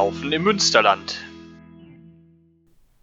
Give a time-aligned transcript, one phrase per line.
[0.00, 1.20] Laufen im Münsterland.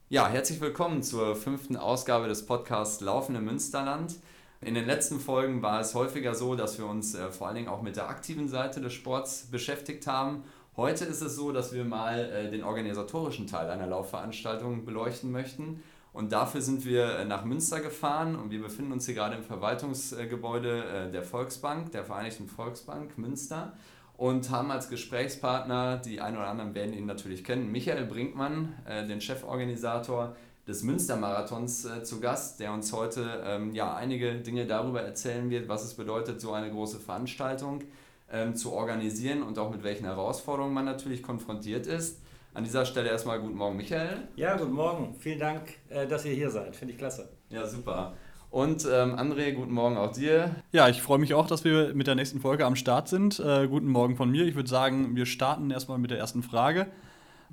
[0.09, 4.15] Ja, herzlich willkommen zur fünften Ausgabe des Podcasts Laufen im Münsterland.
[4.61, 7.67] In den letzten Folgen war es häufiger so, dass wir uns äh, vor allen Dingen
[7.67, 10.43] auch mit der aktiven Seite des Sports beschäftigt haben.
[10.75, 15.83] Heute ist es so, dass wir mal äh, den organisatorischen Teil einer Laufveranstaltung beleuchten möchten.
[16.13, 19.43] Und dafür sind wir äh, nach Münster gefahren und wir befinden uns hier gerade im
[19.43, 23.73] Verwaltungsgebäude äh, der Volksbank, der Vereinigten Volksbank Münster
[24.17, 29.05] und haben als Gesprächspartner, die einen oder anderen werden ihn natürlich kennen, Michael Brinkmann, äh,
[29.05, 30.35] den Cheforganisator
[30.67, 35.69] des Münstermarathons äh, zu Gast, der uns heute ähm, ja, einige Dinge darüber erzählen wird,
[35.69, 37.83] was es bedeutet, so eine große Veranstaltung
[38.31, 42.19] ähm, zu organisieren und auch mit welchen Herausforderungen man natürlich konfrontiert ist.
[42.53, 44.27] An dieser Stelle erstmal guten Morgen, Michael.
[44.35, 45.15] Ja, guten Morgen.
[45.19, 46.75] Vielen Dank, äh, dass ihr hier seid.
[46.75, 47.29] Finde ich klasse.
[47.49, 48.15] Ja, super.
[48.57, 50.55] Und ähm, André, guten Morgen auch dir.
[50.71, 53.39] Ja, ich freue mich auch, dass wir mit der nächsten Folge am Start sind.
[53.39, 54.45] Äh, guten Morgen von mir.
[54.47, 56.87] Ich würde sagen, wir starten erstmal mit der ersten Frage.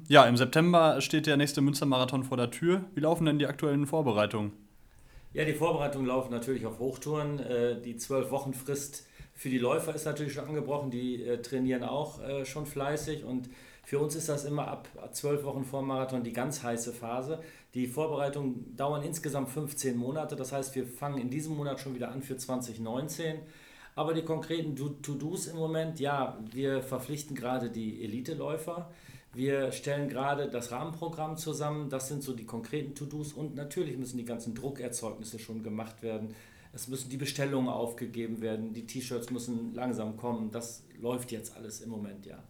[0.09, 2.87] Ja, im September steht der nächste Münstermarathon vor der Tür.
[2.95, 4.53] Wie laufen denn die aktuellen Vorbereitungen?
[5.35, 7.39] Ja, die Vorbereitungen laufen natürlich auf Hochtouren.
[7.39, 10.91] Äh, die zwölf Wochen Frist für die Läufer ist natürlich schon angebrochen.
[10.91, 13.51] Die äh, trainieren auch äh, schon fleißig und
[13.85, 17.41] für uns ist das immer ab zwölf Wochen vor dem Marathon die ganz heiße Phase.
[17.75, 20.37] Die Vorbereitungen dauern insgesamt 15 Monate.
[20.37, 23.41] Das heißt, wir fangen in diesem Monat schon wieder an für 2019.
[23.97, 28.91] Aber die konkreten To-Dos im Moment, ja, wir verpflichten gerade die Elite-Läufer.
[29.33, 31.91] Wir stellen gerade das Rahmenprogramm zusammen.
[31.91, 33.33] Das sind so die konkreten To-Dos.
[33.33, 36.35] Und natürlich müssen die ganzen Druckerzeugnisse schon gemacht werden.
[36.73, 38.73] Es müssen die Bestellungen aufgegeben werden.
[38.73, 40.53] Die T-Shirts müssen langsam kommen.
[40.53, 42.43] Das läuft jetzt alles im Moment, ja.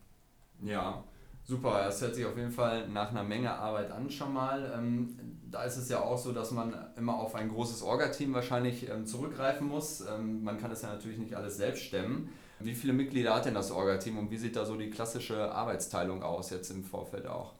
[0.62, 1.04] Ja,
[1.46, 4.72] Super, das hört sich auf jeden Fall nach einer Menge Arbeit an schon mal.
[4.74, 5.14] Ähm,
[5.50, 9.06] da ist es ja auch so, dass man immer auf ein großes Orga-Team wahrscheinlich ähm,
[9.06, 10.00] zurückgreifen muss.
[10.00, 12.30] Ähm, man kann das ja natürlich nicht alles selbst stemmen.
[12.60, 16.22] Wie viele Mitglieder hat denn das Orga-Team und wie sieht da so die klassische Arbeitsteilung
[16.22, 17.52] aus jetzt im Vorfeld auch?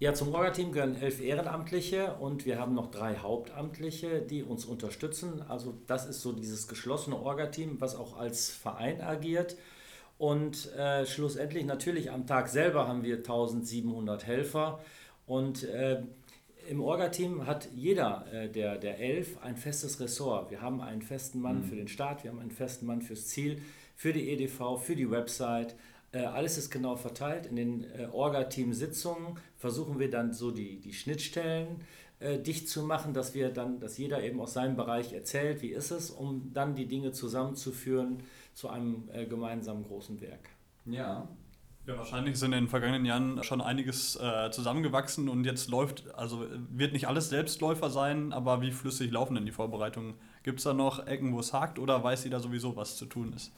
[0.00, 5.42] Ja, zum Orga-Team gehören elf Ehrenamtliche und wir haben noch drei Hauptamtliche, die uns unterstützen.
[5.48, 9.56] Also das ist so dieses geschlossene Orga-Team, was auch als Verein agiert.
[10.18, 14.80] Und äh, schlussendlich natürlich am Tag selber haben wir 1700 Helfer.
[15.26, 16.02] Und äh,
[16.68, 20.50] im Orga-Team hat jeder äh, der, der elf ein festes Ressort.
[20.50, 21.64] Wir haben einen festen Mann mhm.
[21.64, 23.62] für den Start, wir haben einen festen Mann fürs Ziel,
[23.94, 25.76] für die EDV, für die Website.
[26.10, 27.46] Äh, alles ist genau verteilt.
[27.46, 31.82] In den äh, Orga-Team-Sitzungen versuchen wir dann so die, die Schnittstellen
[32.20, 35.68] äh, dicht zu machen, dass wir dann, dass jeder eben aus seinem Bereich erzählt, wie
[35.68, 38.24] ist es, um dann die Dinge zusammenzuführen
[38.58, 40.50] zu einem äh, gemeinsamen großen Werk.
[40.84, 41.28] Ja.
[41.86, 46.44] Ja, wahrscheinlich sind in den vergangenen Jahren schon einiges äh, zusammengewachsen und jetzt läuft, also
[46.68, 50.14] wird nicht alles Selbstläufer sein, aber wie flüssig laufen denn die Vorbereitungen?
[50.42, 53.32] Gibt es da noch Ecken, wo es hakt oder weiß jeder sowieso, was zu tun
[53.32, 53.52] ist?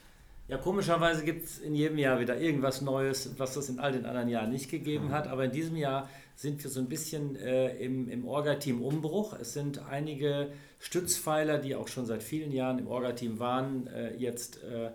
[0.50, 4.05] Ja, komischerweise gibt es in jedem Jahr wieder irgendwas Neues, was es in all den
[4.05, 5.28] anderen Jahren nicht gegeben hat.
[5.28, 9.39] Aber in diesem Jahr sind wir so ein bisschen äh, im, im Orga-Team Umbruch.
[9.41, 10.50] Es sind einige
[10.81, 14.91] Stützpfeiler, die auch schon seit vielen Jahren im Orga-Team waren, äh, jetzt äh,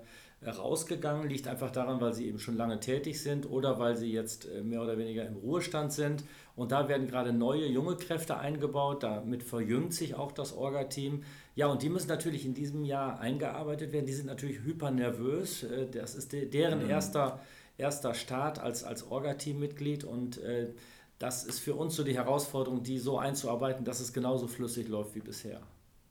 [0.46, 1.30] rausgegangen.
[1.30, 4.62] Liegt einfach daran, weil sie eben schon lange tätig sind oder weil sie jetzt äh,
[4.62, 6.26] mehr oder weniger im Ruhestand sind.
[6.58, 9.04] Und da werden gerade neue, junge Kräfte eingebaut.
[9.04, 11.24] Damit verjüngt sich auch das Orga-Team.
[11.56, 14.06] Ja, und die müssen natürlich in diesem Jahr eingearbeitet werden.
[14.06, 15.64] Die sind natürlich hyper nervös.
[15.64, 16.90] Äh, das ist deren mhm.
[16.90, 17.40] erster,
[17.78, 20.74] erster Start als, als Orga-Team-Mitglied und äh,
[21.18, 25.16] das ist für uns so die Herausforderung, die so einzuarbeiten, dass es genauso flüssig läuft
[25.16, 25.62] wie bisher.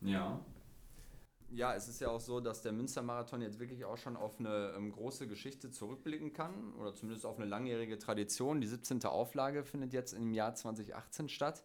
[0.00, 0.40] Ja.
[1.50, 4.72] Ja, es ist ja auch so, dass der Münstermarathon jetzt wirklich auch schon auf eine
[4.76, 8.60] ähm, große Geschichte zurückblicken kann oder zumindest auf eine langjährige Tradition.
[8.60, 9.04] Die 17.
[9.04, 11.62] Auflage findet jetzt im Jahr 2018 statt.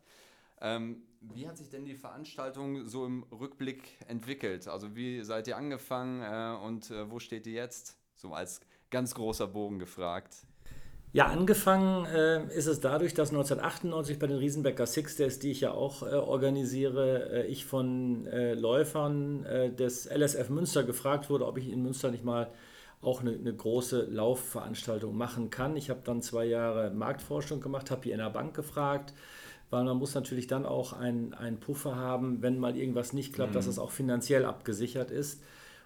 [0.62, 4.68] Ähm, wie hat sich denn die Veranstaltung so im Rückblick entwickelt?
[4.68, 7.98] Also wie seid ihr angefangen äh, und äh, wo steht ihr jetzt?
[8.16, 10.36] So als ganz großer Bogen gefragt.
[11.12, 15.62] Ja, angefangen äh, ist es dadurch, dass 1998 bei den Riesenbecker Six Days, die ich
[15.62, 19.44] ja auch äh, organisiere, äh, ich von äh, Läufern
[19.76, 22.52] des LSF Münster gefragt wurde, ob ich in Münster nicht mal
[23.02, 25.76] auch eine, eine große Laufveranstaltung machen kann.
[25.78, 29.14] Ich habe dann zwei Jahre Marktforschung gemacht, habe hier in der Bank gefragt,
[29.70, 33.56] weil man muss natürlich dann auch einen Puffer haben, wenn mal irgendwas nicht klappt, mhm.
[33.56, 35.42] dass es auch finanziell abgesichert ist.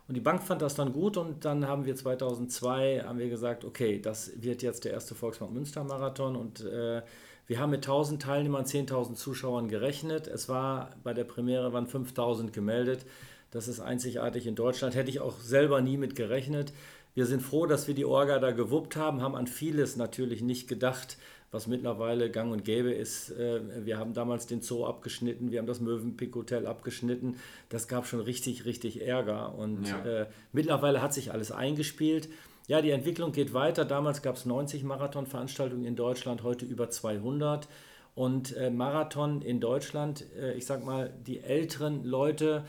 [0.07, 3.63] Und die Bank fand das dann gut und dann haben wir 2002 haben wir gesagt,
[3.63, 7.01] okay, das wird jetzt der erste Volksbank Münster Marathon und äh,
[7.47, 10.27] wir haben mit 1000 Teilnehmern, 10.000 Zuschauern gerechnet.
[10.27, 13.05] Es war bei der Premiere waren 5000 gemeldet.
[13.51, 14.95] Das ist einzigartig in Deutschland.
[14.95, 16.73] Hätte ich auch selber nie mit gerechnet.
[17.15, 20.67] Wir sind froh, dass wir die Orga da gewuppt haben, haben an vieles natürlich nicht
[20.67, 21.17] gedacht,
[21.53, 23.29] was mittlerweile gang und gäbe ist.
[23.29, 27.35] Äh, wir haben damals den Zoo abgeschnitten, wir haben das Mövenpick Hotel abgeschnitten.
[27.69, 29.55] Das gab schon richtig, richtig Ärger.
[29.55, 30.03] Und ja.
[30.03, 32.27] äh, mittlerweile hat sich alles eingespielt.
[32.67, 33.85] Ja, die Entwicklung geht weiter.
[33.85, 37.67] Damals gab es 90 Marathonveranstaltungen in Deutschland, heute über 200.
[38.15, 42.63] Und äh, Marathon in Deutschland, ich sag mal, die älteren Leute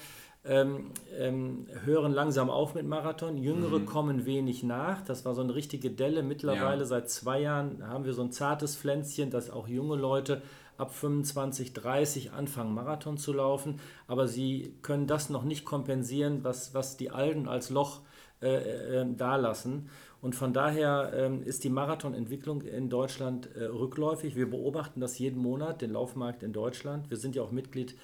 [0.46, 3.87] ähm, ähm, hören langsam auf mit Marathon, Jüngere mhm.
[3.87, 5.02] kommen wenig nach.
[5.02, 6.23] Das war so eine richtige Delle.
[6.23, 6.87] Mittlerweile ja.
[6.87, 10.43] seit zwei Jahren haben wir so ein zartes Pflänzchen, dass auch junge Leute
[10.76, 13.81] ab 25, 30 anfangen, Marathon zu laufen.
[14.06, 18.00] Aber sie können das noch nicht kompensieren, was, was die Alten als Loch
[18.43, 19.88] äh, äh, äh dalassen.
[20.20, 24.37] Und von daher ähm, ist die Marathonentwicklung in Deutschland äh, rückläufig.
[24.37, 27.11] Wir beobachten das jeden Monat, den Laufmarkt in Deutschland.
[27.11, 27.94] Wir sind ja auch Mitglied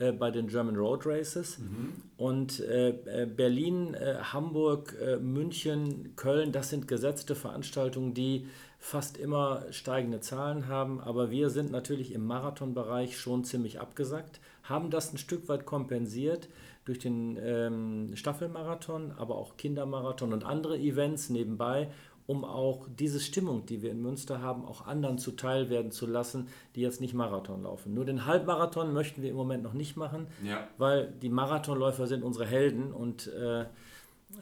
[0.00, 1.58] äh, bei den German Road Races.
[1.58, 1.92] Mhm.
[2.16, 8.46] Und äh, äh Berlin, äh, Hamburg, München, Köln, das sind gesetzte Veranstaltungen, die
[8.78, 11.00] fast immer steigende Zahlen haben.
[11.00, 16.48] Aber wir sind natürlich im Marathonbereich schon ziemlich abgesackt, haben das ein Stück weit kompensiert
[16.86, 21.90] durch den ähm, Staffelmarathon, aber auch Kindermarathon und andere Events nebenbei
[22.30, 26.46] um auch diese Stimmung, die wir in Münster haben, auch anderen zuteil werden zu lassen,
[26.76, 27.92] die jetzt nicht Marathon laufen.
[27.92, 30.68] Nur den Halbmarathon möchten wir im Moment noch nicht machen, ja.
[30.78, 33.66] weil die Marathonläufer sind unsere Helden und äh, äh,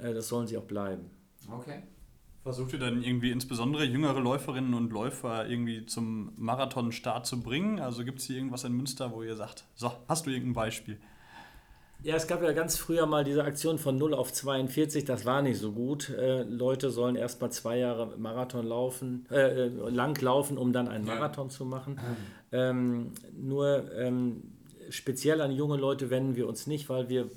[0.02, 1.08] das sollen sie auch bleiben.
[1.50, 1.82] Okay.
[2.42, 7.80] Versucht ihr dann irgendwie insbesondere jüngere Läuferinnen und Läufer irgendwie zum Marathonstart zu bringen?
[7.80, 11.00] Also gibt es hier irgendwas in Münster, wo ihr sagt, so, hast du irgendein Beispiel?
[12.02, 15.42] Ja, es gab ja ganz früher mal diese Aktion von 0 auf 42, das war
[15.42, 16.10] nicht so gut.
[16.10, 20.86] Äh, Leute sollen erst mal zwei Jahre Marathon laufen, äh, äh lang laufen, um dann
[20.86, 21.50] einen Marathon ja.
[21.50, 21.98] zu machen.
[22.52, 24.42] Ähm, nur ähm,
[24.90, 27.30] speziell an junge Leute wenden wir uns nicht, weil wir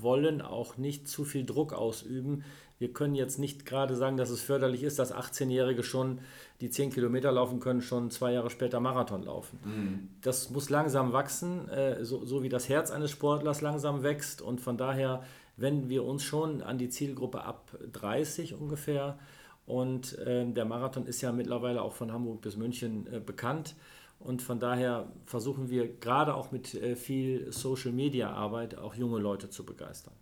[0.00, 2.44] wollen auch nicht zu viel Druck ausüben
[2.78, 6.20] wir können jetzt nicht gerade sagen, dass es förderlich ist, dass 18-Jährige schon,
[6.60, 9.58] die 10 Kilometer laufen können, schon zwei Jahre später Marathon laufen.
[9.64, 10.08] Mhm.
[10.22, 14.42] Das muss langsam wachsen, äh, so, so wie das Herz eines Sportlers langsam wächst.
[14.42, 15.22] Und von daher
[15.56, 19.18] wenden wir uns schon an die Zielgruppe ab 30 ungefähr.
[19.66, 23.76] Und äh, der Marathon ist ja mittlerweile auch von Hamburg bis München äh, bekannt.
[24.18, 29.64] Und von daher versuchen wir gerade auch mit äh, viel Social-Media-Arbeit auch junge Leute zu
[29.64, 30.14] begeistern.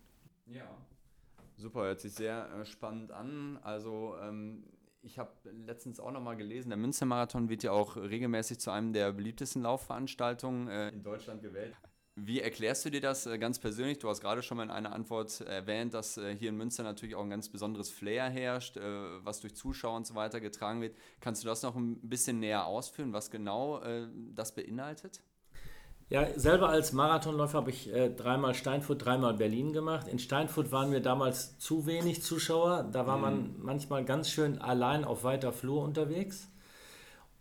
[0.46, 0.68] Ja.
[1.62, 3.56] Super, hört sich sehr äh, spannend an.
[3.62, 4.64] Also ähm,
[5.00, 5.30] ich habe
[5.64, 10.66] letztens auch nochmal gelesen, der Münstermarathon wird ja auch regelmäßig zu einem der beliebtesten Laufveranstaltungen
[10.66, 11.76] äh, in Deutschland gewählt.
[12.16, 14.00] Wie erklärst du dir das äh, ganz persönlich?
[14.00, 17.14] Du hast gerade schon mal in einer Antwort erwähnt, dass äh, hier in Münster natürlich
[17.14, 18.76] auch ein ganz besonderes Flair herrscht,
[19.22, 20.96] was durch Zuschauer und so weiter getragen wird.
[21.20, 23.80] Kannst du das noch ein bisschen näher ausführen, was genau
[24.34, 25.22] das beinhaltet?
[26.08, 30.08] Ja, selber als Marathonläufer habe ich äh, dreimal Steinfurt, dreimal Berlin gemacht.
[30.08, 32.88] In Steinfurt waren wir damals zu wenig Zuschauer.
[32.92, 33.22] Da war mhm.
[33.22, 36.52] man manchmal ganz schön allein auf weiter Flur unterwegs.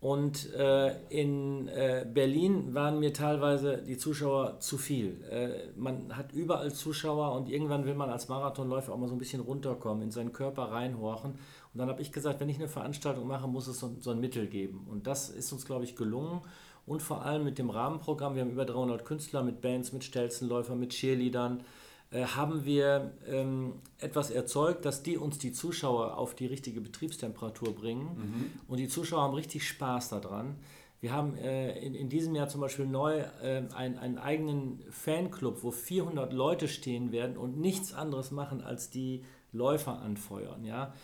[0.02, 5.22] Und äh, in äh, Berlin waren mir teilweise die Zuschauer zu viel.
[5.30, 9.20] Äh, man hat überall Zuschauer und irgendwann will man als Marathonläufer auch mal so ein
[9.20, 11.30] bisschen runterkommen, in seinen Körper reinhorchen.
[11.32, 14.18] Und dann habe ich gesagt, wenn ich eine Veranstaltung mache, muss es so, so ein
[14.18, 14.88] Mittel geben.
[14.90, 16.40] Und das ist uns, glaube ich, gelungen
[16.86, 20.78] und vor allem mit dem Rahmenprogramm, wir haben über 300 Künstler mit Bands, mit Stelzenläufern,
[20.78, 21.62] mit Cheerleadern,
[22.10, 27.74] äh, haben wir ähm, etwas erzeugt, dass die uns die Zuschauer auf die richtige Betriebstemperatur
[27.74, 28.50] bringen mhm.
[28.68, 30.56] und die Zuschauer haben richtig Spaß daran.
[31.00, 35.64] Wir haben äh, in, in diesem Jahr zum Beispiel neu äh, einen, einen eigenen Fanclub,
[35.64, 40.64] wo 400 Leute stehen werden und nichts anderes machen, als die Läufer anfeuern.
[40.64, 40.94] Ja?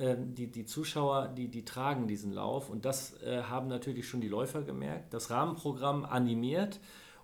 [0.00, 4.20] Ähm, die, die Zuschauer, die, die tragen diesen Lauf und das äh, haben natürlich schon
[4.20, 5.12] die Läufer gemerkt.
[5.12, 6.80] Das Rahmenprogramm animiert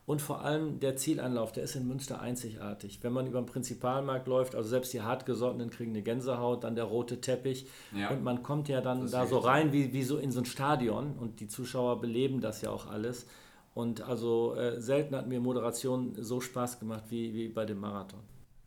[0.07, 2.99] und vor allem der Zielanlauf, der ist in Münster einzigartig.
[3.03, 6.85] Wenn man über den Prinzipalmarkt läuft, also selbst die hartgesottenen kriegen eine Gänsehaut, dann der
[6.85, 8.11] rote Teppich ja.
[8.11, 11.15] und man kommt ja dann da so rein wie, wie so in so ein Stadion
[11.19, 13.27] und die Zuschauer beleben das ja auch alles.
[13.73, 18.21] Und also äh, selten hat mir Moderation so Spaß gemacht wie, wie bei dem Marathon.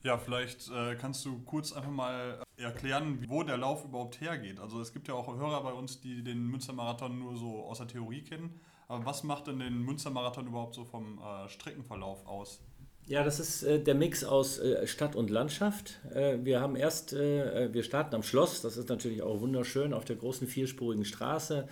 [0.03, 4.60] Ja, vielleicht äh, kannst du kurz einfach mal erklären, wo der Lauf überhaupt hergeht.
[4.60, 7.88] Also es gibt ja auch Hörer bei uns, die den Münstermarathon nur so aus der
[7.88, 8.60] Theorie kennen.
[8.89, 12.60] Aber was macht denn den Münstermarathon überhaupt so vom äh, Streckenverlauf aus?
[13.05, 16.00] Ja, das ist äh, der Mix aus äh, Stadt und Landschaft.
[16.13, 20.05] Äh, wir haben erst, äh, wir starten am Schloss, das ist natürlich auch wunderschön, auf
[20.05, 21.67] der großen vierspurigen Straße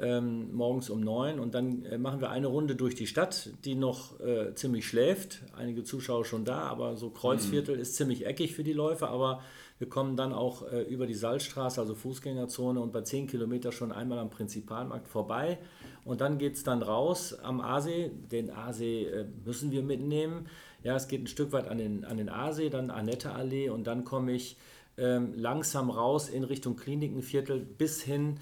[0.00, 3.74] ähm, morgens um neun und dann äh, machen wir eine Runde durch die Stadt, die
[3.74, 5.42] noch äh, ziemlich schläft.
[5.56, 7.82] Einige Zuschauer schon da, aber so Kreuzviertel mhm.
[7.82, 9.42] ist ziemlich eckig für die Läufer, aber
[9.78, 13.92] wir kommen dann auch äh, über die Salzstraße, also Fußgängerzone und bei zehn Kilometern schon
[13.92, 15.58] einmal am Prinzipalmarkt vorbei.
[16.04, 18.10] Und dann geht es dann raus am Aasee.
[18.30, 20.48] Den Aasee äh, müssen wir mitnehmen.
[20.82, 23.86] Ja, es geht ein Stück weit an den, an den Aasee, dann Annette Allee und
[23.86, 24.56] dann komme ich
[24.98, 28.38] ähm, langsam raus in Richtung Klinikenviertel bis hin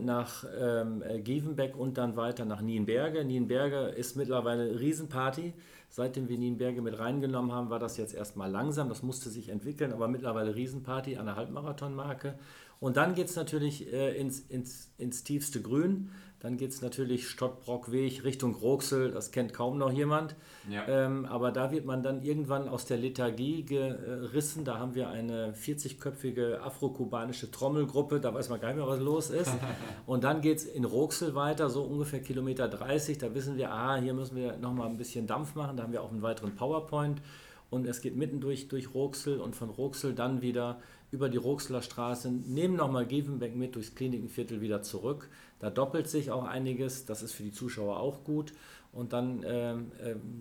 [0.00, 3.24] nach ähm, äh, Gievenbeck und dann weiter nach Nienberge.
[3.24, 5.54] Nienberge ist mittlerweile eine Riesenparty.
[5.88, 8.88] Seitdem wir Nienberge mit reingenommen haben, war das jetzt erstmal langsam.
[8.88, 12.38] Das musste sich entwickeln, aber mittlerweile Riesenparty an der Halbmarathonmarke.
[12.80, 16.10] Und dann geht es natürlich äh, ins, ins, ins tiefste Grün.
[16.40, 20.34] Dann geht es natürlich Stottbrockweg Richtung Roxel, das kennt kaum noch jemand.
[20.70, 20.88] Ja.
[20.88, 24.64] Ähm, aber da wird man dann irgendwann aus der Lethargie gerissen.
[24.64, 29.28] Da haben wir eine 40-köpfige afro-kubanische Trommelgruppe, da weiß man gar nicht mehr, was los
[29.28, 29.52] ist.
[30.06, 33.18] Und dann geht es in Roxel weiter, so ungefähr Kilometer 30.
[33.18, 35.76] Da wissen wir, ah, hier müssen wir nochmal ein bisschen Dampf machen.
[35.76, 37.20] Da haben wir auch einen weiteren PowerPoint.
[37.68, 40.80] Und es geht mitten durch, durch Roxel und von Roxel dann wieder
[41.12, 45.28] über die Roxler Straße, nehmen nochmal Givenbeck mit durchs Klinikenviertel wieder zurück.
[45.60, 48.52] Da doppelt sich auch einiges, das ist für die Zuschauer auch gut.
[48.92, 49.76] Und dann äh,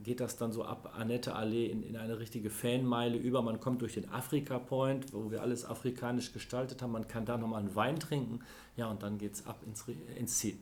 [0.03, 3.43] geht das dann so ab Annette Allee in, in eine richtige Fanmeile über.
[3.43, 6.91] Man kommt durch den Afrika Point, wo wir alles afrikanisch gestaltet haben.
[6.91, 8.39] Man kann da nochmal einen Wein trinken.
[8.75, 9.85] Ja, und dann geht es ab ins,
[10.17, 10.57] ins Ziel.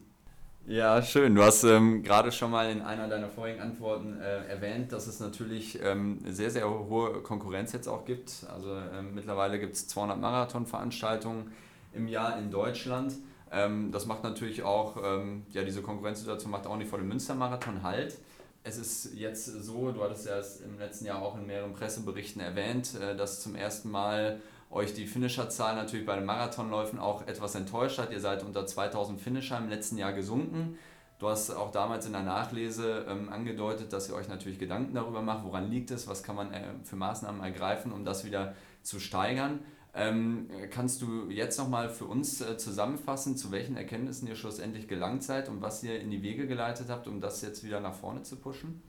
[0.65, 1.33] Ja, schön.
[1.33, 5.21] Du hast ähm, gerade schon mal in einer deiner vorigen Antworten äh, erwähnt, dass es
[5.21, 8.45] natürlich ähm, sehr, sehr hohe Konkurrenz jetzt auch gibt.
[8.53, 11.51] Also ähm, mittlerweile gibt es 200 Marathonveranstaltungen
[11.93, 13.13] im Jahr in Deutschland.
[13.51, 17.83] Ähm, das macht natürlich auch, ähm, ja, diese Konkurrenzsituation macht auch nicht vor dem Münstermarathon
[17.83, 18.17] halt.
[18.63, 22.95] Es ist jetzt so, du hattest ja im letzten Jahr auch in mehreren Presseberichten erwähnt,
[22.95, 27.99] äh, dass zum ersten Mal euch die Finisherzahl natürlich bei den Marathonläufen auch etwas enttäuscht
[27.99, 28.11] hat.
[28.11, 30.77] Ihr seid unter 2000 Finisher im letzten Jahr gesunken.
[31.19, 35.21] Du hast auch damals in der Nachlese ähm, angedeutet, dass ihr euch natürlich Gedanken darüber
[35.21, 38.99] macht, woran liegt es, was kann man äh, für Maßnahmen ergreifen, um das wieder zu
[38.99, 39.59] steigern.
[39.99, 45.23] Ähm, kannst du jetzt nochmal für uns äh, zusammenfassen, zu welchen Erkenntnissen ihr schlussendlich gelangt
[45.23, 48.21] seid und was ihr in die Wege geleitet habt, um das jetzt wieder nach vorne
[48.21, 48.83] zu pushen?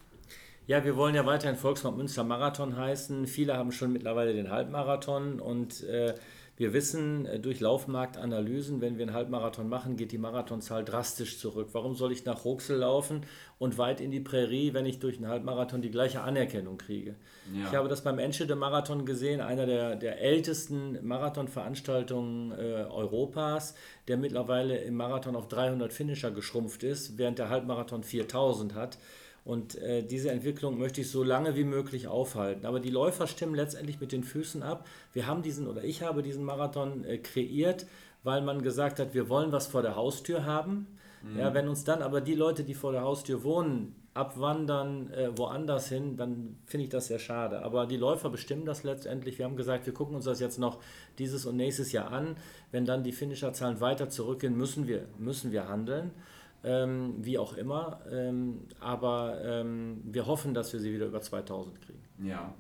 [0.67, 3.27] Ja, wir wollen ja weiterhin Volksmarkt Münster Marathon heißen.
[3.27, 6.15] Viele haben schon mittlerweile den Halbmarathon und äh,
[6.59, 11.69] wir wissen äh, durch Laufmarktanalysen, wenn wir einen Halbmarathon machen, geht die Marathonzahl drastisch zurück.
[11.73, 13.23] Warum soll ich nach Ruxel laufen
[13.59, 17.15] und weit in die Prärie, wenn ich durch einen Halbmarathon die gleiche Anerkennung kriege?
[17.55, 17.69] Ja.
[17.69, 23.75] Ich habe das beim Enschede Marathon gesehen, einer der, der ältesten Marathonveranstaltungen äh, Europas,
[24.09, 28.99] der mittlerweile im Marathon auf 300 Finisher geschrumpft ist, während der Halbmarathon 4000 hat.
[29.49, 32.67] Und äh, diese Entwicklung möchte ich so lange wie möglich aufhalten.
[32.67, 34.87] Aber die Läufer stimmen letztendlich mit den Füßen ab.
[35.15, 37.87] Wir haben diesen oder ich habe diesen Marathon äh, kreiert,
[38.23, 40.87] weil man gesagt hat, wir wollen was vor der Haustür haben.
[41.23, 41.39] Mhm.
[41.39, 45.89] Ja, wenn uns dann aber die Leute, die vor der Haustür wohnen, abwandern äh, woanders
[45.89, 47.63] hin, dann finde ich das sehr schade.
[47.63, 49.39] Aber die Läufer bestimmen das letztendlich.
[49.39, 50.79] Wir haben gesagt, wir gucken uns das jetzt noch
[51.19, 52.37] dieses und nächstes Jahr an.
[52.71, 56.11] Wenn dann die Finisherzahlen weiter zurückgehen, müssen wir, müssen wir handeln
[56.65, 58.01] ähm, wie auch immer.
[58.11, 62.03] Ähm, aber ähm, wir hoffen, dass wir sie wieder über 2000 kriegen.
[62.23, 62.55] Ja.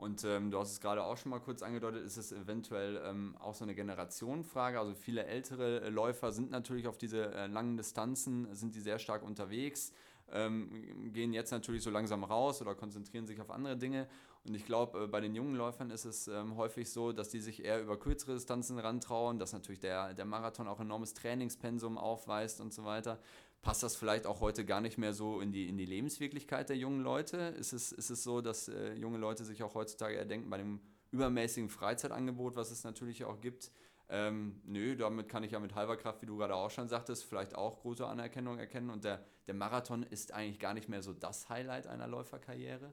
[0.00, 3.36] Und ähm, du hast es gerade auch schon mal kurz angedeutet, ist es eventuell ähm,
[3.38, 4.78] auch so eine Generationenfrage.
[4.78, 8.98] Also viele ältere äh, Läufer sind natürlich auf diese äh, langen Distanzen, sind die sehr
[8.98, 9.92] stark unterwegs,
[10.32, 14.08] ähm, gehen jetzt natürlich so langsam raus oder konzentrieren sich auf andere Dinge.
[14.44, 17.40] Und ich glaube, äh, bei den jungen Läufern ist es ähm, häufig so, dass die
[17.40, 22.60] sich eher über kürzere Distanzen rantrauen, dass natürlich der, der Marathon auch enormes Trainingspensum aufweist
[22.60, 23.18] und so weiter.
[23.62, 26.78] Passt das vielleicht auch heute gar nicht mehr so in die, in die Lebenswirklichkeit der
[26.78, 27.36] jungen Leute?
[27.36, 30.80] Ist es, ist es so, dass äh, junge Leute sich auch heutzutage erdenken bei dem
[31.10, 33.70] übermäßigen Freizeitangebot, was es natürlich auch gibt,
[34.08, 37.24] ähm, nö, damit kann ich ja mit halber Kraft, wie du gerade auch schon sagtest,
[37.24, 38.90] vielleicht auch große Anerkennung erkennen.
[38.90, 42.92] Und der, der Marathon ist eigentlich gar nicht mehr so das Highlight einer Läuferkarriere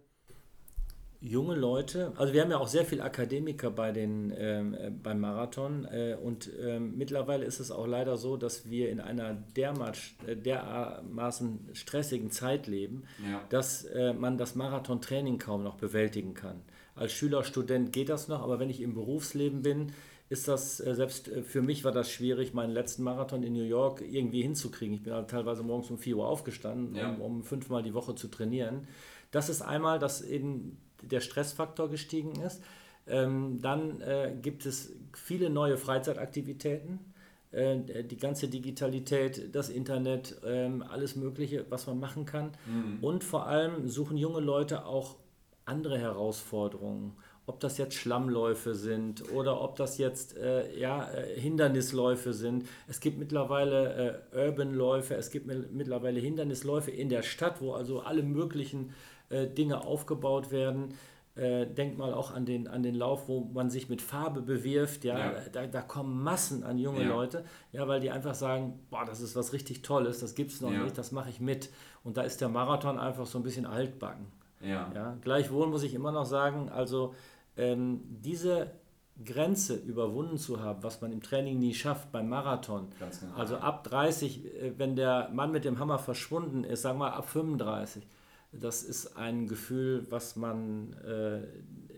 [1.20, 5.20] junge Leute, also wir haben ja auch sehr viele Akademiker bei den, ähm, äh, beim
[5.20, 10.28] Marathon äh, und ähm, mittlerweile ist es auch leider so, dass wir in einer dermaßen,
[10.28, 13.42] äh, dermaßen stressigen Zeit leben, ja.
[13.50, 16.62] dass äh, man das Marathontraining kaum noch bewältigen kann.
[16.96, 19.92] Als Schüler, Student geht das noch, aber wenn ich im Berufsleben bin,
[20.30, 23.64] ist das, äh, selbst äh, für mich war das schwierig, meinen letzten Marathon in New
[23.64, 24.96] York irgendwie hinzukriegen.
[24.96, 27.10] Ich bin halt teilweise morgens um 4 Uhr aufgestanden, ja.
[27.10, 28.88] um, um fünfmal die Woche zu trainieren.
[29.32, 32.62] Das ist einmal, dass eben der Stressfaktor gestiegen ist.
[33.08, 37.00] Ähm, dann äh, gibt es viele neue Freizeitaktivitäten.
[37.52, 42.52] Äh, die ganze Digitalität, das Internet, ähm, alles Mögliche, was man machen kann.
[42.66, 42.98] Mhm.
[43.02, 45.16] Und vor allem suchen junge Leute auch
[45.66, 47.14] andere Herausforderungen.
[47.46, 52.66] Ob das jetzt Schlammläufe sind oder ob das jetzt äh, ja, äh, Hindernisläufe sind.
[52.90, 58.24] Es gibt mittlerweile äh, Urban-Läufe, es gibt mittlerweile Hindernisläufe in der Stadt, wo also alle
[58.24, 58.94] möglichen
[59.30, 60.94] äh, Dinge aufgebaut werden.
[61.36, 65.04] Äh, denk mal auch an den, an den Lauf, wo man sich mit Farbe bewirft.
[65.04, 65.34] Ja, ja.
[65.52, 67.10] Da, da kommen Massen an junge ja.
[67.10, 70.62] Leute, ja, weil die einfach sagen, boah, das ist was richtig Tolles, das gibt es
[70.62, 70.84] noch ja.
[70.84, 71.70] nicht, das mache ich mit.
[72.04, 74.26] Und da ist der Marathon einfach so ein bisschen altbacken.
[74.62, 74.92] Ja.
[74.96, 77.14] Ja, gleichwohl muss ich immer noch sagen, also
[77.56, 78.72] ähm, diese
[79.24, 82.88] Grenze überwunden zu haben, was man im Training nie schafft beim Marathon.
[83.00, 83.36] Genau.
[83.36, 87.28] Also ab 30, äh, wenn der Mann mit dem Hammer verschwunden ist, sagen wir ab
[87.30, 88.08] 35,
[88.52, 91.48] das ist ein Gefühl, was man äh,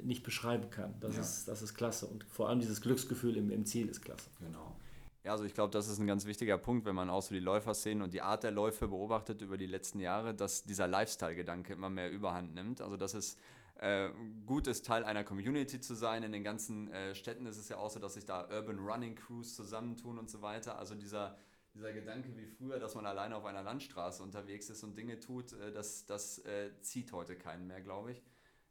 [0.04, 0.96] nicht beschreiben kann.
[1.00, 1.22] Das, ja.
[1.22, 2.08] ist, das ist klasse.
[2.08, 4.30] Und vor allem dieses Glücksgefühl im, im Ziel ist klasse.
[4.40, 4.76] Genau.
[5.24, 7.42] Ja, also ich glaube, das ist ein ganz wichtiger Punkt, wenn man auch so die
[7.42, 11.90] Läuferszenen und die Art der Läufe beobachtet über die letzten Jahre, dass dieser Lifestyle-Gedanke immer
[11.90, 12.82] mehr überhand nimmt.
[12.82, 13.38] Also dass es
[13.76, 14.10] äh,
[14.46, 16.24] gut ist, Teil einer Community zu sein.
[16.24, 19.16] In den ganzen äh, Städten ist es ja auch so, dass sich da Urban Running
[19.16, 20.80] Crews zusammentun und so weiter.
[20.80, 21.38] Also dieser,
[21.80, 25.54] dieser Gedanke wie früher, dass man alleine auf einer Landstraße unterwegs ist und Dinge tut,
[25.54, 28.22] äh, das, das äh, zieht heute keinen mehr, glaube ich.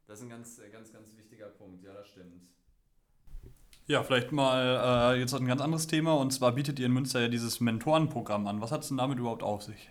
[0.07, 1.83] Das ist ein ganz, äh, ganz, ganz wichtiger Punkt.
[1.83, 2.43] Ja, das stimmt.
[3.87, 6.15] Ja, vielleicht mal äh, jetzt ein ganz anderes Thema.
[6.15, 8.61] Und zwar bietet ihr in Münster ja dieses Mentorenprogramm an.
[8.61, 9.91] Was hat es denn damit überhaupt auf sich?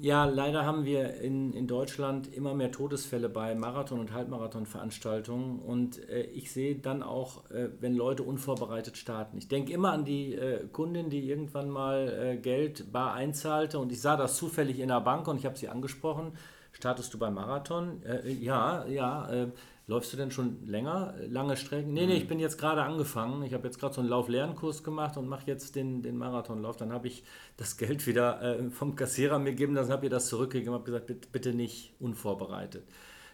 [0.00, 5.60] Ja, leider haben wir in, in Deutschland immer mehr Todesfälle bei Marathon- und Halbmarathon-Veranstaltungen.
[5.60, 9.38] Und äh, ich sehe dann auch, äh, wenn Leute unvorbereitet starten.
[9.38, 13.78] Ich denke immer an die äh, Kundin, die irgendwann mal äh, Geld bar einzahlte.
[13.78, 16.32] Und ich sah das zufällig in der Bank und ich habe sie angesprochen.
[16.74, 18.02] Startest du beim Marathon?
[18.04, 19.48] Äh, ja, ja äh,
[19.86, 21.92] Läufst du denn schon länger, lange Strecken?
[21.92, 22.28] Nee, nee, ich mhm.
[22.28, 23.42] bin jetzt gerade angefangen.
[23.42, 26.76] Ich habe jetzt gerade so einen Lauf-Lernkurs gemacht und mache jetzt den, den Marathonlauf.
[26.76, 27.22] Dann habe ich
[27.58, 30.84] das Geld wieder äh, vom Kassierer mir gegeben, dann habe ich das zurückgegeben und habe
[30.86, 32.84] gesagt, bitte, bitte, nicht unvorbereitet.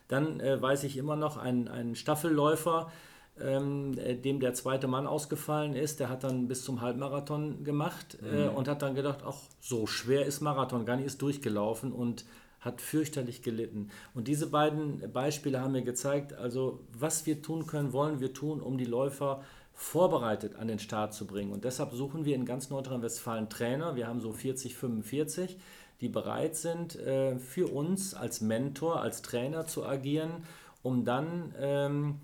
[0.09, 2.91] Dann äh, weiß ich immer noch, ein, ein Staffelläufer,
[3.41, 8.19] ähm, äh, dem der zweite Mann ausgefallen ist, der hat dann bis zum Halbmarathon gemacht
[8.25, 8.57] äh, mhm.
[8.57, 12.25] und hat dann gedacht, ach, so schwer ist Marathon gar nicht, ist durchgelaufen und
[12.61, 13.91] hat fürchterlich gelitten.
[14.15, 18.61] Und diese beiden Beispiele haben mir gezeigt, also was wir tun können, wollen wir tun,
[18.61, 21.53] um die Läufer vorbereitet an den Start zu bringen.
[21.53, 23.97] Und deshalb suchen wir in ganz Nordrhein-Westfalen Trainer.
[23.97, 25.57] Wir haben so 40, 45,
[26.03, 30.45] die bereit sind, äh, für uns als Mentor, als Trainer zu agieren,
[30.83, 32.21] um dann ähm,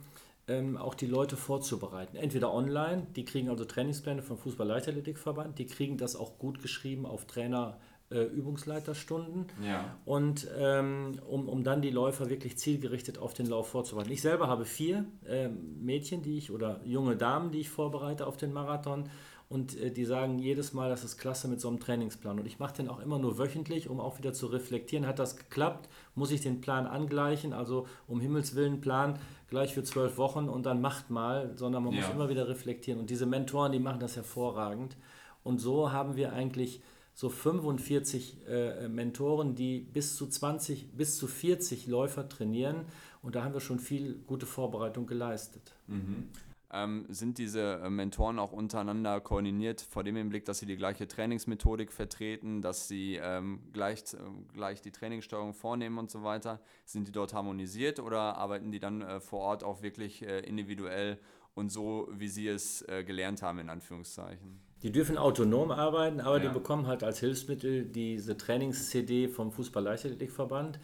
[0.48, 2.16] ähm, auch die Leute vorzubereiten.
[2.16, 7.24] Entweder online, die kriegen also Trainingspläne vom Fußball-Leichtathletikverband, die kriegen das auch gut geschrieben auf
[7.24, 7.78] Trainer
[8.10, 9.46] äh, Übungsleiterstunden.
[9.64, 9.96] Ja.
[10.04, 14.12] und ähm, um, um dann die Läufer wirklich zielgerichtet auf den Lauf vorzubereiten.
[14.12, 18.36] Ich selber habe vier äh, Mädchen, die ich oder junge Damen, die ich vorbereite auf
[18.36, 19.08] den Marathon.
[19.48, 22.40] Und äh, die sagen jedes Mal, das ist klasse mit so einem Trainingsplan.
[22.40, 25.36] Und ich mache den auch immer nur wöchentlich, um auch wieder zu reflektieren, hat das
[25.36, 30.48] geklappt, muss ich den Plan angleichen, also um Himmels Willen Plan gleich für zwölf Wochen
[30.48, 32.00] und dann macht mal, sondern man ja.
[32.00, 33.00] muss immer wieder reflektieren.
[33.00, 34.96] Und diese Mentoren, die machen das hervorragend.
[35.44, 36.80] Und so haben wir eigentlich
[37.16, 42.84] so 45 äh, Mentoren, die bis zu 20, bis zu 40 Läufer trainieren.
[43.22, 45.72] Und da haben wir schon viel gute Vorbereitung geleistet.
[45.86, 46.28] Mhm.
[46.70, 51.08] Ähm, sind diese äh, Mentoren auch untereinander koordiniert vor dem Hinblick, dass sie die gleiche
[51.08, 54.18] Trainingsmethodik vertreten, dass sie ähm, gleich, äh,
[54.52, 56.60] gleich die Trainingssteuerung vornehmen und so weiter?
[56.84, 61.18] Sind die dort harmonisiert oder arbeiten die dann äh, vor Ort auch wirklich äh, individuell
[61.54, 64.65] und so, wie sie es äh, gelernt haben, in Anführungszeichen?
[64.82, 66.48] Die dürfen autonom arbeiten, aber ja.
[66.48, 70.78] die bekommen halt als Hilfsmittel diese Trainings-CD vom Fußball-Leichtathletikverband.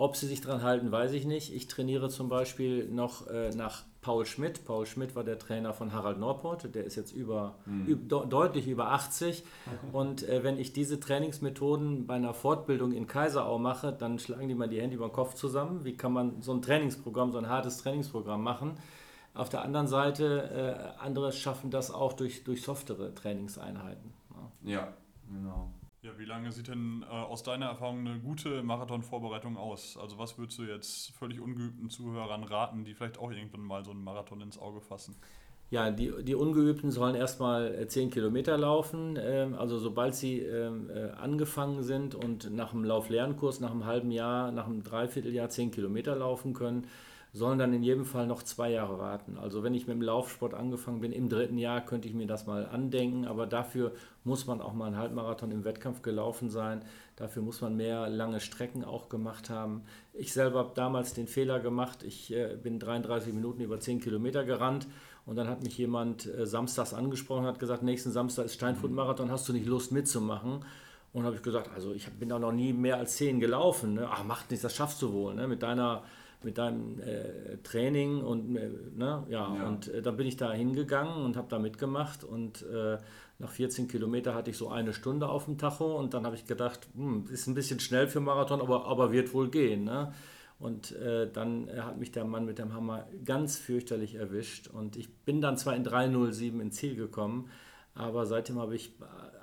[0.00, 1.54] Ob sie sich daran halten, weiß ich nicht.
[1.54, 4.64] Ich trainiere zum Beispiel noch äh, nach Paul Schmidt.
[4.64, 6.74] Paul Schmidt war der Trainer von Harald Norport.
[6.74, 7.84] Der ist jetzt über, mhm.
[7.84, 9.44] über deutlich über 80.
[9.92, 14.54] Und äh, wenn ich diese Trainingsmethoden bei einer Fortbildung in Kaiserau mache, dann schlagen die
[14.54, 15.84] mal die Hände über den Kopf zusammen.
[15.84, 18.78] Wie kann man so ein Trainingsprogramm, so ein hartes Trainingsprogramm machen?
[19.40, 24.12] Auf der anderen Seite, äh, andere schaffen das auch durch, durch softere Trainingseinheiten.
[24.64, 24.94] Ja, ja
[25.30, 25.72] genau.
[26.02, 29.96] Ja, wie lange sieht denn äh, aus deiner Erfahrung eine gute Marathonvorbereitung aus?
[29.96, 33.92] Also was würdest du jetzt völlig ungeübten Zuhörern raten, die vielleicht auch irgendwann mal so
[33.92, 35.16] einen Marathon ins Auge fassen?
[35.70, 39.18] Ja, die, die Ungeübten sollen erstmal 10 äh, Kilometer laufen.
[39.18, 44.10] Ähm, also sobald sie ähm, äh, angefangen sind und nach dem Lauf-Lernkurs, nach einem halben
[44.10, 46.88] Jahr, nach einem Dreivierteljahr 10 Kilometer laufen können,
[47.32, 49.38] sollen dann in jedem Fall noch zwei Jahre warten.
[49.38, 52.46] Also wenn ich mit dem Laufsport angefangen bin, im dritten Jahr könnte ich mir das
[52.46, 53.92] mal andenken, aber dafür
[54.24, 56.82] muss man auch mal einen Halbmarathon im Wettkampf gelaufen sein.
[57.14, 59.82] Dafür muss man mehr lange Strecken auch gemacht haben.
[60.12, 64.44] Ich selber habe damals den Fehler gemacht, ich äh, bin 33 Minuten über 10 Kilometer
[64.44, 64.88] gerannt
[65.24, 69.48] und dann hat mich jemand äh, samstags angesprochen, hat gesagt, nächsten Samstag ist Steinfurt-Marathon, hast
[69.48, 70.64] du nicht Lust mitzumachen?
[71.12, 73.94] Und habe ich gesagt, also ich bin da noch nie mehr als 10 gelaufen.
[73.94, 74.08] Ne?
[74.08, 75.34] Ach, macht nichts, das schaffst du wohl.
[75.34, 75.48] Ne?
[75.48, 76.04] Mit deiner
[76.44, 79.68] mit deinem äh, Training und äh, ne, ja, ja.
[79.68, 82.98] und äh, dann bin ich da hingegangen und habe da mitgemacht und äh,
[83.38, 86.46] nach 14 Kilometer hatte ich so eine Stunde auf dem Tacho und dann habe ich
[86.46, 89.84] gedacht, hm, ist ein bisschen schnell für Marathon, aber, aber wird wohl gehen.
[89.84, 90.12] Ne?
[90.58, 94.96] Und äh, dann äh, hat mich der Mann mit dem Hammer ganz fürchterlich erwischt und
[94.96, 97.48] ich bin dann zwar in 3.07 ins Ziel gekommen,
[97.94, 98.94] aber seitdem habe ich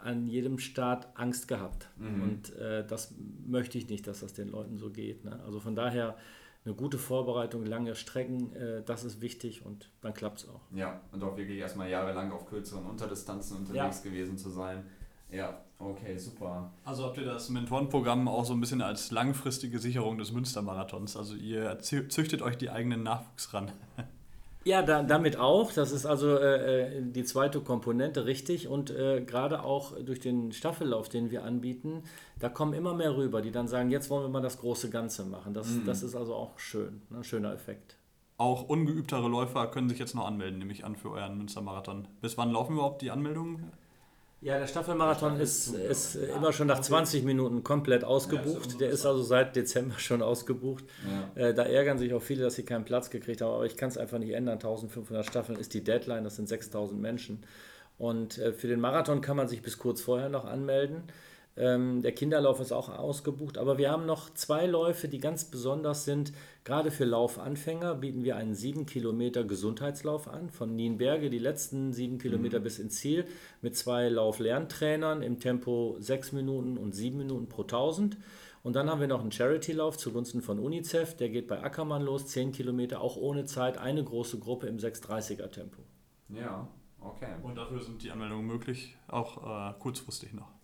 [0.04, 1.90] an jedem Start Angst gehabt.
[1.98, 2.22] Mhm.
[2.22, 2.54] Und
[2.88, 3.14] das
[3.46, 5.26] möchte ich nicht, dass das den Leuten so geht.
[5.26, 5.38] Ne?
[5.46, 6.16] Also von daher
[6.68, 10.62] eine gute Vorbereitung, lange Strecken, äh, das ist wichtig und dann klappt es auch.
[10.72, 14.10] Ja, und auch wirklich erstmal jahrelang auf kürzeren Unterdistanzen unterwegs ja.
[14.10, 14.84] gewesen zu sein.
[15.32, 16.72] Ja, okay, super.
[16.84, 21.16] Also habt ihr das Mentorenprogramm auch so ein bisschen als langfristige Sicherung des Münstermarathons?
[21.16, 23.72] Also ihr züchtet euch die eigenen Nachwuchs ran.
[24.68, 25.72] Ja, da, damit auch.
[25.72, 28.68] Das ist also äh, äh, die zweite Komponente, richtig.
[28.68, 32.04] Und äh, gerade auch durch den Staffellauf, den wir anbieten,
[32.38, 35.24] da kommen immer mehr rüber, die dann sagen, jetzt wollen wir mal das große Ganze
[35.24, 35.54] machen.
[35.54, 35.86] Das, mhm.
[35.86, 37.20] das ist also auch schön, ne?
[37.20, 37.96] ein schöner Effekt.
[38.36, 42.06] Auch ungeübtere Läufer können sich jetzt noch anmelden, nehme ich an, für euren Münstermarathon.
[42.20, 43.72] Bis wann laufen überhaupt die Anmeldungen?
[44.39, 48.80] Ja, der Staffelmarathon ist, ist immer schon nach 20 Minuten komplett ausgebucht.
[48.80, 50.86] Der ist also seit Dezember schon ausgebucht.
[51.36, 51.47] Ja.
[51.47, 53.52] Äh, da ärgern sich auch viele, dass sie keinen Platz gekriegt haben.
[53.52, 54.56] Aber ich kann es einfach nicht ändern.
[54.56, 57.43] 1500 Staffeln ist die Deadline, das sind 6000 Menschen.
[57.97, 61.04] Und äh, für den Marathon kann man sich bis kurz vorher noch anmelden.
[61.58, 66.06] Ähm, der Kinderlauf ist auch ausgebucht, aber wir haben noch zwei Läufe, die ganz besonders
[66.06, 66.32] sind.
[66.63, 72.20] Gerade für Laufanfänger bieten wir einen 7 Kilometer Gesundheitslauf an, von Nienberge, die letzten 7
[72.20, 72.63] Kilometer mhm.
[72.63, 73.26] bis ins Ziel,
[73.62, 78.17] mit zwei Lauflerntrainern im Tempo 6 Minuten und 7 Minuten pro 1000.
[78.62, 82.28] Und dann haben wir noch einen Charity-Lauf zugunsten von UNICEF, der geht bei Ackermann los,
[82.28, 85.82] 10 Kilometer, auch ohne Zeit, eine große Gruppe im 630er Tempo.
[86.30, 86.67] Ja,
[87.00, 87.34] okay.
[87.41, 90.57] Und dafür sind die Anmeldungen möglich, auch äh, kurzfristig noch.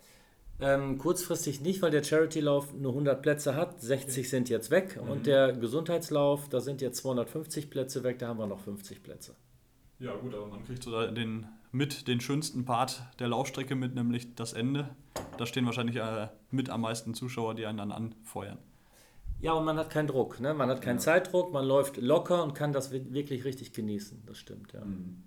[0.64, 3.82] Ähm, kurzfristig nicht, weil der Charity-Lauf nur 100 Plätze hat.
[3.82, 4.98] 60 sind jetzt weg.
[5.02, 5.10] Mhm.
[5.10, 9.36] Und der Gesundheitslauf, da sind jetzt 250 Plätze weg, da haben wir noch 50 Plätze.
[10.00, 14.36] Ja, gut, aber man kriegt so den, mit den schönsten Part der Laufstrecke mit, nämlich
[14.36, 14.96] das Ende.
[15.38, 18.60] Da stehen wahrscheinlich äh, mit am meisten Zuschauer, die einen dann anfeuern.
[19.42, 20.40] Ja, und man hat keinen Druck.
[20.40, 20.54] Ne?
[20.54, 21.02] Man hat keinen ja.
[21.02, 24.24] Zeitdruck, man läuft locker und kann das wirklich richtig genießen.
[24.26, 24.86] Das stimmt, ja.
[24.86, 25.24] Mhm.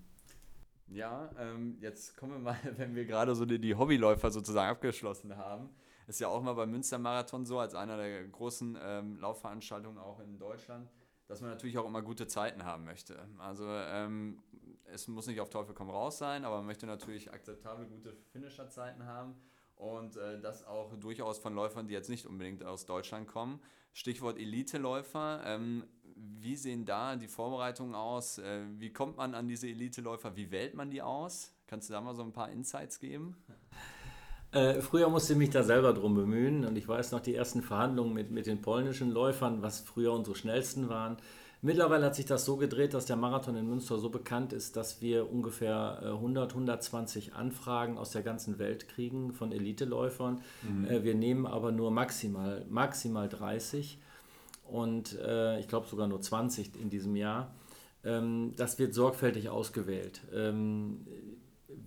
[0.88, 5.36] Ja, ähm, jetzt kommen wir mal, wenn wir gerade so die, die, Hobbyläufer sozusagen abgeschlossen
[5.36, 5.70] haben.
[6.06, 10.38] Ist ja auch mal beim Münstermarathon so, als einer der großen ähm, Laufveranstaltungen auch in
[10.38, 10.88] Deutschland,
[11.26, 13.28] dass man natürlich auch immer gute Zeiten haben möchte.
[13.38, 14.40] Also ähm,
[14.84, 19.04] es muss nicht auf Teufel komm raus sein, aber man möchte natürlich akzeptable, gute Finisherzeiten
[19.04, 19.34] haben
[19.74, 23.60] und äh, das auch durchaus von Läufern, die jetzt nicht unbedingt aus Deutschland kommen.
[23.92, 25.42] Stichwort Elite-Läufer.
[25.44, 25.84] Ähm,
[26.16, 28.38] wie sehen da die Vorbereitungen aus?
[28.38, 30.36] Äh, wie kommt man an diese Elite-Läufer?
[30.36, 31.52] Wie wählt man die aus?
[31.66, 33.36] Kannst du da mal so ein paar Insights geben?
[34.52, 37.62] Äh, früher musste ich mich da selber drum bemühen und ich weiß noch die ersten
[37.62, 41.16] Verhandlungen mit, mit den polnischen Läufern, was früher unsere schnellsten waren.
[41.62, 45.00] Mittlerweile hat sich das so gedreht, dass der Marathon in Münster so bekannt ist, dass
[45.02, 50.42] wir ungefähr 100, äh, 120 Anfragen aus der ganzen Welt kriegen von Eliteläufern.
[50.62, 50.84] Mhm.
[50.86, 53.98] Äh, wir nehmen aber nur maximal, maximal 30
[54.70, 57.54] und äh, ich glaube sogar nur 20 in diesem Jahr.
[58.04, 60.20] Ähm, das wird sorgfältig ausgewählt.
[60.34, 61.06] Ähm,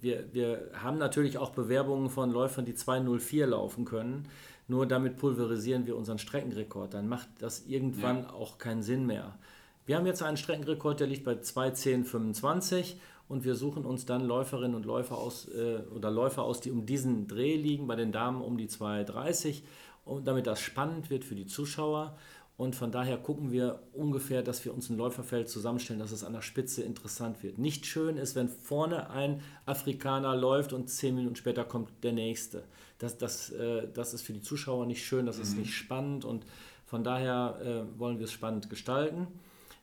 [0.01, 4.27] wir, wir haben natürlich auch Bewerbungen von Läufern, die 2.04 laufen können.
[4.67, 6.93] Nur damit pulverisieren wir unseren Streckenrekord.
[6.93, 8.33] Dann macht das irgendwann ja.
[8.33, 9.37] auch keinen Sinn mehr.
[9.85, 14.75] Wir haben jetzt einen Streckenrekord, der liegt bei 2.10.25 und wir suchen uns dann Läuferinnen
[14.75, 18.41] und Läufer aus äh, oder Läufer aus, die um diesen Dreh liegen, bei den Damen
[18.41, 19.63] um die 2.30,
[20.05, 22.17] und damit das spannend wird für die Zuschauer.
[22.59, 26.33] Und von daher gucken wir ungefähr, dass wir uns ein Läuferfeld zusammenstellen, dass es an
[26.33, 27.57] der Spitze interessant wird.
[27.57, 32.65] Nicht schön ist, wenn vorne ein Afrikaner läuft und zehn Minuten später kommt der nächste.
[32.97, 35.43] Das, das, äh, das ist für die Zuschauer nicht schön, das mhm.
[35.43, 36.45] ist nicht spannend und
[36.85, 39.27] von daher äh, wollen wir es spannend gestalten.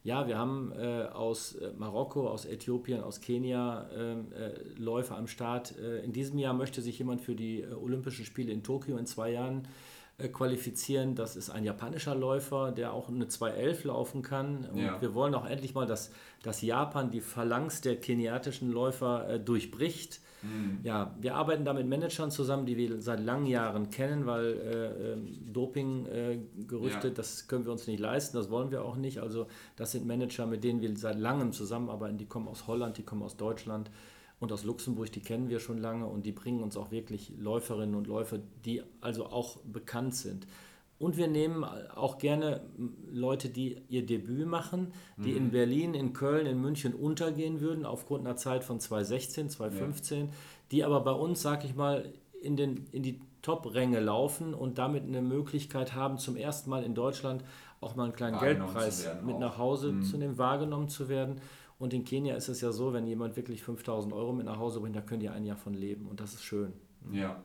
[0.04, 5.28] Ja, wir haben äh, aus äh, Marokko, aus Äthiopien, aus Kenia ähm, äh, Läufer am
[5.28, 5.74] Start.
[5.78, 9.32] Äh, in diesem Jahr möchte sich jemand für die Olympischen Spiele in Tokio in zwei
[9.32, 11.14] Jahren äh, qualifizieren.
[11.14, 14.64] Das ist ein japanischer Läufer, der auch eine 2.11 laufen kann.
[14.72, 15.00] Und ja.
[15.00, 16.10] wir wollen auch endlich mal, dass,
[16.42, 20.20] dass Japan die Phalanx der keniatischen Läufer äh, durchbricht.
[20.42, 20.80] Mhm.
[20.82, 25.12] Ja, wir arbeiten da mit Managern zusammen, die wir seit langen Jahren kennen, weil äh,
[25.12, 27.14] ähm, Doping-Gerüchte, äh, ja.
[27.14, 29.18] das können wir uns nicht leisten, das wollen wir auch nicht.
[29.18, 32.16] Also das sind Manager, mit denen wir seit langem zusammenarbeiten.
[32.16, 33.90] Die kommen aus Holland, die kommen aus Deutschland
[34.38, 37.94] und aus Luxemburg, die kennen wir schon lange und die bringen uns auch wirklich Läuferinnen
[37.94, 40.46] und Läufer, die also auch bekannt sind.
[40.98, 42.62] Und wir nehmen auch gerne
[43.10, 45.36] Leute, die ihr Debüt machen, die mhm.
[45.36, 50.32] in Berlin, in Köln, in München untergehen würden, aufgrund einer Zeit von 2016, 2015, ja.
[50.70, 55.04] die aber bei uns, sag ich mal, in, den, in die Top-Ränge laufen und damit
[55.04, 57.44] eine Möglichkeit haben, zum ersten Mal in Deutschland
[57.80, 60.02] auch mal einen kleinen Geldpreis mit nach Hause mhm.
[60.02, 61.40] zu nehmen, wahrgenommen zu werden.
[61.78, 64.80] Und in Kenia ist es ja so, wenn jemand wirklich 5000 Euro mit nach Hause
[64.80, 66.72] bringt, da können die ein Jahr von leben und das ist schön.
[67.12, 67.36] Ja.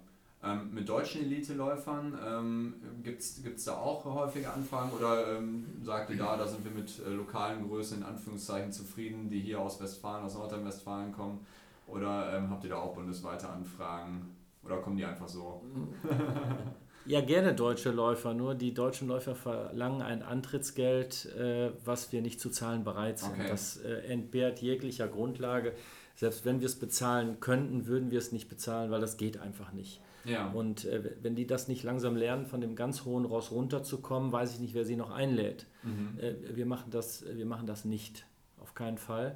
[0.44, 6.18] Ähm, mit deutschen Elite-Läufern ähm, gibt es da auch häufige Anfragen oder ähm, sagt ihr
[6.18, 10.26] da, da sind wir mit äh, lokalen Größen in Anführungszeichen zufrieden, die hier aus Westfalen,
[10.26, 11.46] aus Nordrhein-Westfalen kommen?
[11.86, 15.62] Oder ähm, habt ihr da auch bundesweite Anfragen oder kommen die einfach so?
[17.06, 22.40] Ja, gerne deutsche Läufer, nur die deutschen Läufer verlangen ein Antrittsgeld, äh, was wir nicht
[22.40, 23.34] zu zahlen bereit sind.
[23.34, 23.48] Okay.
[23.48, 25.74] Das äh, entbehrt jeglicher Grundlage.
[26.16, 29.72] Selbst wenn wir es bezahlen könnten, würden wir es nicht bezahlen, weil das geht einfach
[29.74, 30.02] nicht.
[30.26, 30.52] Ja.
[30.52, 34.54] Und äh, wenn die das nicht langsam lernen, von dem ganz hohen Ross runterzukommen, weiß
[34.54, 35.66] ich nicht, wer sie noch einlädt.
[35.82, 36.20] Mhm.
[36.20, 38.26] Äh, wir, machen das, wir machen das nicht.
[38.60, 39.36] auf keinen Fall.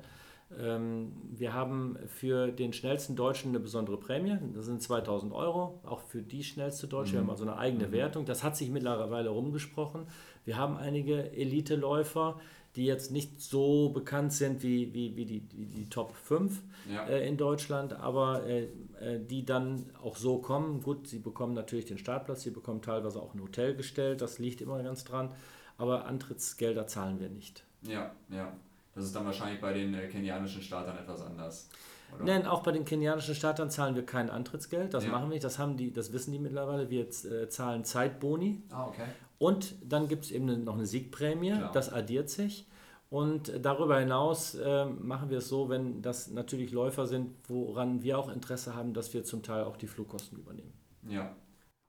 [0.59, 4.37] Ähm, wir haben für den schnellsten Deutschen eine besondere Prämie.
[4.53, 7.11] Das sind 2000 Euro, auch für die schnellste Deutsche.
[7.11, 7.13] Mhm.
[7.13, 7.91] Wir haben also eine eigene mhm.
[7.91, 8.25] Wertung.
[8.25, 10.07] Das hat sich mittlerweile rumgesprochen.
[10.45, 12.39] Wir haben einige Elite-Läufer,
[12.75, 17.05] die jetzt nicht so bekannt sind wie, wie, wie die, die, die Top 5 ja.
[17.05, 18.67] äh, in Deutschland, aber äh,
[18.99, 20.81] äh, die dann auch so kommen.
[20.81, 24.61] Gut, sie bekommen natürlich den Startplatz, sie bekommen teilweise auch ein Hotel gestellt, das liegt
[24.61, 25.31] immer ganz dran,
[25.77, 27.63] aber Antrittsgelder zahlen wir nicht.
[27.81, 28.53] Ja, ja.
[28.95, 31.69] Das ist dann wahrscheinlich bei den äh, kenianischen Startern etwas anders.
[32.15, 32.23] Oder?
[32.23, 34.93] Nein, auch bei den kenianischen Startern zahlen wir kein Antrittsgeld.
[34.93, 35.11] Das ja.
[35.11, 35.43] machen wir nicht.
[35.43, 36.89] Das haben die, das wissen die mittlerweile.
[36.89, 38.63] Wir äh, zahlen Zeitboni.
[38.69, 39.03] Ah, okay.
[39.37, 41.51] Und dann gibt es eben noch eine Siegprämie.
[41.51, 41.71] Klar.
[41.73, 42.67] Das addiert sich.
[43.09, 48.17] Und darüber hinaus äh, machen wir es so, wenn das natürlich Läufer sind, woran wir
[48.17, 50.73] auch Interesse haben, dass wir zum Teil auch die Flugkosten übernehmen.
[51.07, 51.35] Ja.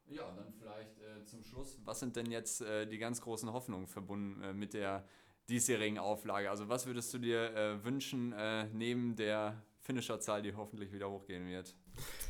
[0.09, 1.79] Ja, dann vielleicht äh, zum Schluss.
[1.85, 5.05] Was sind denn jetzt äh, die ganz großen Hoffnungen verbunden äh, mit der
[5.49, 6.51] diesjährigen Auflage?
[6.51, 11.47] Also was würdest du dir äh, wünschen äh, neben der Finisherzahl, die hoffentlich wieder hochgehen
[11.47, 11.75] wird?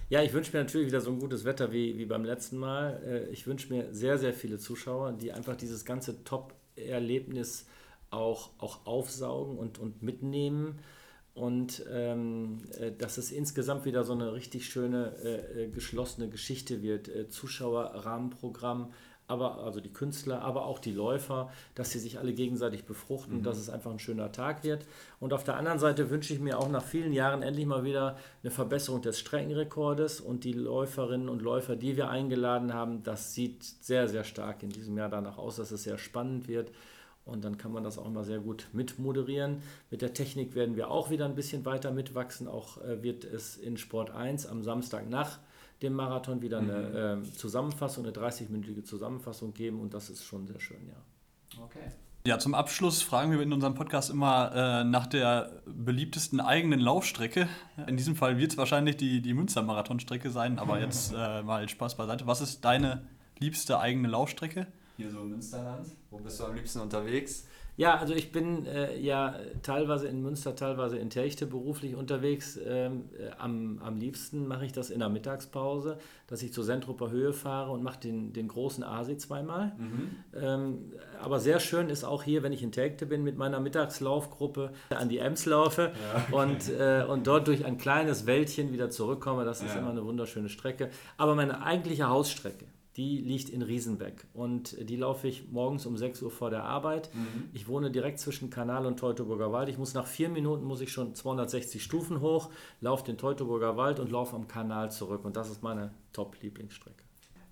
[0.09, 3.03] Ja, ich wünsche mir natürlich wieder so ein gutes Wetter wie, wie beim letzten Mal.
[3.05, 7.67] Äh, ich wünsche mir sehr, sehr viele Zuschauer, die einfach dieses ganze Top-Erlebnis
[8.11, 10.79] auch, auch aufsaugen und, und mitnehmen.
[11.35, 16.83] Und ähm, äh, dass es insgesamt wieder so eine richtig schöne äh, äh geschlossene Geschichte
[16.83, 17.09] wird.
[17.09, 18.93] Äh, Zuschauerrahmenprogramm,
[19.29, 23.43] aber also die Künstler, aber auch die Läufer, dass sie sich alle gegenseitig befruchten, mhm.
[23.43, 24.87] dass es einfach ein schöner Tag wird.
[25.19, 28.17] Und auf der anderen Seite wünsche ich mir auch nach vielen Jahren endlich mal wieder
[28.43, 33.65] eine Verbesserung des Streckenrekordes und die Läuferinnen und Läufer, die wir eingeladen haben, das sieht
[33.65, 36.71] sehr, sehr stark in diesem Jahr danach aus, dass es sehr spannend wird.
[37.25, 39.63] Und dann kann man das auch mal sehr gut mitmoderieren.
[39.91, 42.47] Mit der Technik werden wir auch wieder ein bisschen weiter mitwachsen.
[42.47, 45.41] Auch äh, wird es in Sport 1 am Samstag nach
[45.83, 47.25] dem Marathon wieder eine mhm.
[47.25, 51.63] äh, Zusammenfassung, eine 30-minütige Zusammenfassung geben und das ist schon sehr schön, ja.
[51.63, 51.93] Okay.
[52.27, 57.49] Ja, zum Abschluss fragen wir in unserem Podcast immer äh, nach der beliebtesten eigenen Laufstrecke.
[57.87, 61.97] In diesem Fall wird es wahrscheinlich die, die Münster-Marathonstrecke sein, aber jetzt äh, mal Spaß
[61.97, 62.27] beiseite.
[62.27, 63.07] Was ist deine
[63.39, 64.67] liebste eigene Laufstrecke?
[64.97, 65.87] Hier so im Münsterland.
[66.11, 67.47] Wo bist du am liebsten unterwegs?
[67.77, 72.59] Ja, also ich bin äh, ja teilweise in Münster, teilweise in Terchte beruflich unterwegs.
[72.65, 77.11] Ähm, äh, am, am liebsten mache ich das in der Mittagspause, dass ich zur Sentruper
[77.11, 79.73] Höhe fahre und mache den, den großen Asi zweimal.
[79.77, 80.11] Mhm.
[80.35, 84.73] Ähm, aber sehr schön ist auch hier, wenn ich in Terchte bin, mit meiner Mittagslaufgruppe
[84.91, 85.93] an die Ems laufe
[86.31, 89.45] ja, und, äh, und dort durch ein kleines Wäldchen wieder zurückkomme.
[89.45, 89.81] Das ist ja.
[89.81, 90.89] immer eine wunderschöne Strecke.
[91.19, 92.65] Aber meine eigentliche Hausstrecke,
[92.97, 94.27] die liegt in Riesenbeck.
[94.33, 97.11] Und die laufe ich morgens um 6 Uhr vor der Arbeit.
[97.15, 97.51] Mhm.
[97.53, 99.69] Ich wohne direkt zwischen Kanal und Teutoburger Wald.
[99.69, 104.01] Ich muss nach vier Minuten muss ich schon 260 Stufen hoch, laufe den Teutoburger Wald
[104.01, 105.25] und laufe am Kanal zurück.
[105.25, 107.05] Und das ist meine Top-Lieblingsstrecke.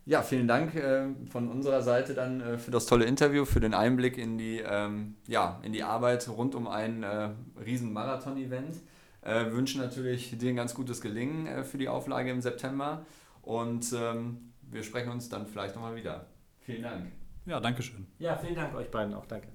[0.06, 3.72] Ja, vielen Dank äh, von unserer Seite dann äh, für das tolle Interview, für den
[3.72, 7.30] Einblick in die, ähm, ja, in die Arbeit rund um ein äh,
[7.64, 8.76] Riesen-Marathon-Event.
[9.22, 13.06] Äh, wünschen natürlich dir ein ganz gutes Gelingen äh, für die Auflage im September.
[13.40, 16.26] Und ähm, wir sprechen uns dann vielleicht nochmal wieder.
[16.60, 17.12] Vielen Dank.
[17.46, 18.06] Ja, danke schön.
[18.18, 19.26] Ja, vielen Dank euch beiden auch.
[19.26, 19.48] Danke.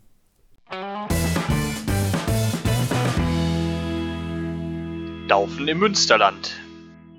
[5.27, 6.59] Laufen im Münsterland.